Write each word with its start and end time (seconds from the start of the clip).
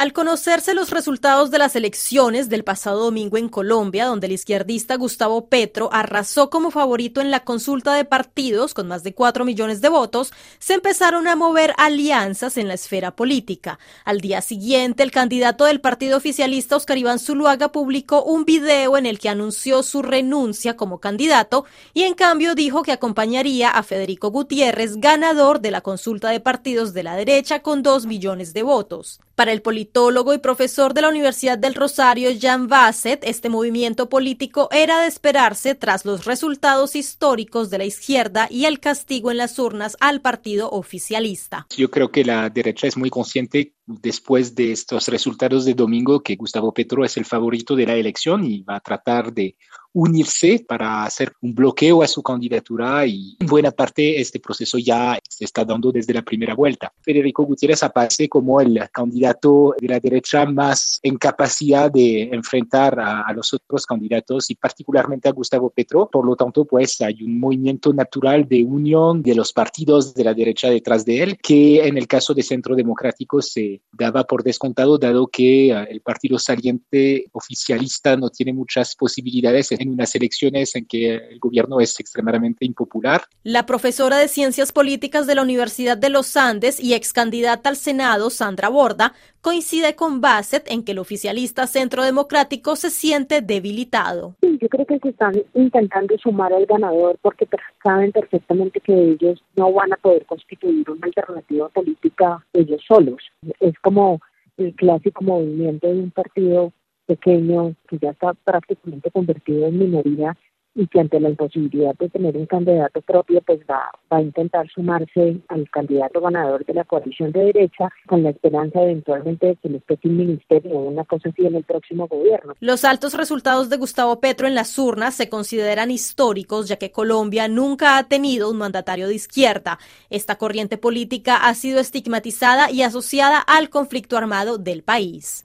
Al 0.00 0.14
conocerse 0.14 0.72
los 0.72 0.88
resultados 0.88 1.50
de 1.50 1.58
las 1.58 1.76
elecciones 1.76 2.48
del 2.48 2.64
pasado 2.64 3.00
domingo 3.00 3.36
en 3.36 3.50
Colombia, 3.50 4.06
donde 4.06 4.28
el 4.28 4.32
izquierdista 4.32 4.96
Gustavo 4.96 5.50
Petro 5.50 5.90
arrasó 5.92 6.48
como 6.48 6.70
favorito 6.70 7.20
en 7.20 7.30
la 7.30 7.44
consulta 7.44 7.92
de 7.92 8.06
partidos 8.06 8.72
con 8.72 8.88
más 8.88 9.02
de 9.02 9.12
4 9.12 9.44
millones 9.44 9.82
de 9.82 9.90
votos, 9.90 10.32
se 10.58 10.72
empezaron 10.72 11.28
a 11.28 11.36
mover 11.36 11.74
alianzas 11.76 12.56
en 12.56 12.66
la 12.68 12.72
esfera 12.72 13.14
política. 13.14 13.78
Al 14.06 14.22
día 14.22 14.40
siguiente, 14.40 15.02
el 15.02 15.10
candidato 15.10 15.66
del 15.66 15.82
partido 15.82 16.16
oficialista 16.16 16.76
Oscar 16.76 16.96
Iván 16.96 17.18
Zuluaga 17.18 17.70
publicó 17.70 18.22
un 18.22 18.46
video 18.46 18.96
en 18.96 19.04
el 19.04 19.18
que 19.18 19.28
anunció 19.28 19.82
su 19.82 20.00
renuncia 20.00 20.78
como 20.78 20.98
candidato 20.98 21.66
y 21.92 22.04
en 22.04 22.14
cambio 22.14 22.54
dijo 22.54 22.84
que 22.84 22.92
acompañaría 22.92 23.68
a 23.68 23.82
Federico 23.82 24.30
Gutiérrez, 24.30 24.96
ganador 24.96 25.60
de 25.60 25.72
la 25.72 25.82
consulta 25.82 26.30
de 26.30 26.40
partidos 26.40 26.94
de 26.94 27.02
la 27.02 27.16
derecha 27.16 27.60
con 27.60 27.82
2 27.82 28.06
millones 28.06 28.54
de 28.54 28.62
votos. 28.62 29.20
Para 29.34 29.52
el 29.52 29.62
politólogo 29.90 30.32
y 30.34 30.38
profesor 30.38 30.94
de 30.94 31.02
la 31.02 31.08
Universidad 31.08 31.58
del 31.58 31.74
Rosario, 31.74 32.30
Jean 32.30 32.68
Bassett, 32.68 33.24
este 33.24 33.48
movimiento 33.48 34.08
político 34.08 34.68
era 34.70 35.00
de 35.00 35.08
esperarse 35.08 35.74
tras 35.74 36.04
los 36.04 36.26
resultados 36.26 36.94
históricos 36.94 37.70
de 37.70 37.78
la 37.78 37.84
izquierda 37.84 38.46
y 38.48 38.66
el 38.66 38.78
castigo 38.78 39.32
en 39.32 39.38
las 39.38 39.58
urnas 39.58 39.96
al 40.00 40.20
partido 40.20 40.70
oficialista. 40.70 41.66
Yo 41.76 41.90
creo 41.90 42.10
que 42.10 42.24
la 42.24 42.48
derecha 42.50 42.86
es 42.86 42.96
muy 42.96 43.10
consciente 43.10 43.74
después 44.00 44.54
de 44.54 44.72
estos 44.72 45.08
resultados 45.08 45.64
de 45.64 45.74
domingo 45.74 46.20
que 46.20 46.36
Gustavo 46.36 46.72
Petro 46.72 47.04
es 47.04 47.16
el 47.16 47.24
favorito 47.24 47.74
de 47.74 47.86
la 47.86 47.96
elección 47.96 48.44
y 48.44 48.62
va 48.62 48.76
a 48.76 48.80
tratar 48.80 49.32
de 49.32 49.56
unirse 49.92 50.64
para 50.66 51.04
hacer 51.04 51.32
un 51.42 51.54
bloqueo 51.54 52.02
a 52.02 52.06
su 52.06 52.22
candidatura 52.22 53.04
y 53.06 53.36
en 53.40 53.46
buena 53.46 53.70
parte 53.70 54.20
este 54.20 54.38
proceso 54.38 54.78
ya 54.78 55.18
se 55.28 55.44
está 55.44 55.64
dando 55.64 55.90
desde 55.90 56.14
la 56.14 56.22
primera 56.22 56.54
vuelta. 56.54 56.92
Federico 57.00 57.44
Gutiérrez 57.44 57.82
aparece 57.82 58.28
como 58.28 58.60
el 58.60 58.80
candidato 58.92 59.74
de 59.80 59.88
la 59.88 59.98
derecha 59.98 60.46
más 60.46 61.00
en 61.02 61.16
capacidad 61.16 61.90
de 61.90 62.22
enfrentar 62.32 62.98
a, 63.00 63.32
los 63.32 63.52
otros 63.54 63.86
candidatos 63.86 64.50
y 64.50 64.54
particularmente 64.54 65.28
a 65.28 65.32
Gustavo 65.32 65.70
Petro. 65.70 66.08
Por 66.10 66.26
lo 66.26 66.36
tanto, 66.36 66.64
pues 66.64 67.00
hay 67.00 67.22
un 67.22 67.38
movimiento 67.38 67.92
natural 67.92 68.46
de 68.48 68.62
unión 68.62 69.22
de 69.22 69.34
los 69.34 69.52
partidos 69.52 70.14
de 70.14 70.24
la 70.24 70.34
derecha 70.34 70.68
detrás 70.68 71.04
de 71.04 71.22
él 71.22 71.38
que 71.40 71.86
en 71.86 71.96
el 71.96 72.06
caso 72.06 72.34
de 72.34 72.42
Centro 72.42 72.74
Democrático 72.74 73.40
se 73.40 73.79
daba 73.92 74.24
por 74.24 74.42
descontado, 74.42 74.98
dado 74.98 75.26
que 75.26 75.72
ah, 75.72 75.84
el 75.84 76.00
partido 76.00 76.38
saliente 76.38 77.26
oficialista 77.32 78.16
no 78.16 78.30
tiene 78.30 78.52
muchas 78.52 78.96
posibilidades 78.96 79.72
en 79.72 79.90
unas 79.90 80.14
elecciones 80.14 80.74
en 80.76 80.86
que 80.86 81.14
el 81.14 81.38
gobierno 81.38 81.80
es 81.80 81.98
extremadamente 82.00 82.64
impopular. 82.64 83.24
La 83.42 83.66
profesora 83.66 84.18
de 84.18 84.28
Ciencias 84.28 84.72
Políticas 84.72 85.26
de 85.26 85.34
la 85.34 85.42
Universidad 85.42 85.98
de 85.98 86.10
los 86.10 86.36
Andes 86.36 86.80
y 86.80 86.94
ex 86.94 87.12
candidata 87.12 87.68
al 87.68 87.76
Senado, 87.76 88.30
Sandra 88.30 88.68
Borda, 88.68 89.14
coincide 89.40 89.94
con 89.96 90.20
Bassett 90.20 90.70
en 90.70 90.82
que 90.84 90.92
el 90.92 90.98
oficialista 90.98 91.66
Centro 91.66 92.04
Democrático 92.04 92.76
se 92.76 92.90
siente 92.90 93.40
debilitado. 93.40 94.36
Yo 94.60 94.68
creo 94.68 94.86
que 94.86 94.98
se 94.98 95.08
están 95.08 95.32
intentando 95.54 96.16
sumar 96.18 96.52
al 96.52 96.66
ganador 96.66 97.18
porque 97.22 97.48
saben 97.82 98.12
perfectamente 98.12 98.80
que 98.80 98.92
ellos 98.92 99.42
no 99.56 99.72
van 99.72 99.92
a 99.92 99.96
poder 99.96 100.26
constituir 100.26 100.88
una 100.90 101.06
alternativa 101.06 101.68
política 101.70 102.44
ellos 102.52 102.82
solos. 102.86 103.22
Es 103.58 103.78
como 103.80 104.20
el 104.58 104.74
clásico 104.74 105.24
movimiento 105.24 105.88
de 105.88 105.94
un 105.94 106.10
partido 106.10 106.72
pequeño 107.06 107.74
que 107.88 107.98
ya 107.98 108.10
está 108.10 108.34
prácticamente 108.34 109.10
convertido 109.10 109.66
en 109.66 109.78
minoría 109.78 110.36
y 110.74 110.86
que 110.86 111.00
ante 111.00 111.20
la 111.20 111.30
imposibilidad 111.30 111.94
de 111.98 112.08
tener 112.08 112.36
un 112.36 112.46
candidato 112.46 113.00
propio, 113.02 113.40
pues 113.42 113.60
va, 113.68 113.90
va 114.12 114.18
a 114.18 114.22
intentar 114.22 114.68
sumarse 114.70 115.38
al 115.48 115.68
candidato 115.70 116.20
ganador 116.20 116.64
de 116.64 116.74
la 116.74 116.84
coalición 116.84 117.32
de 117.32 117.44
derecha 117.46 117.88
con 118.06 118.22
la 118.22 118.30
esperanza 118.30 118.82
eventualmente 118.82 119.46
de 119.48 119.56
que 119.56 119.68
le 119.68 119.80
toque 119.80 120.08
un 120.08 120.16
ministerio 120.16 120.72
o 120.72 120.88
una 120.88 121.04
cosa 121.04 121.28
así 121.28 121.44
en 121.44 121.56
el 121.56 121.64
próximo 121.64 122.06
gobierno. 122.06 122.54
Los 122.60 122.84
altos 122.84 123.14
resultados 123.14 123.68
de 123.68 123.76
Gustavo 123.76 124.20
Petro 124.20 124.46
en 124.46 124.54
las 124.54 124.78
urnas 124.78 125.14
se 125.14 125.28
consideran 125.28 125.90
históricos, 125.90 126.68
ya 126.68 126.76
que 126.76 126.92
Colombia 126.92 127.48
nunca 127.48 127.98
ha 127.98 128.08
tenido 128.08 128.50
un 128.50 128.58
mandatario 128.58 129.08
de 129.08 129.14
izquierda. 129.14 129.78
Esta 130.08 130.36
corriente 130.36 130.78
política 130.78 131.36
ha 131.36 131.54
sido 131.54 131.80
estigmatizada 131.80 132.70
y 132.70 132.82
asociada 132.82 133.38
al 133.38 133.70
conflicto 133.70 134.16
armado 134.16 134.58
del 134.58 134.82
país. 134.82 135.38